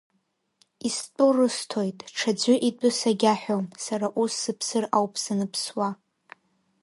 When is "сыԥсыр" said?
4.41-4.85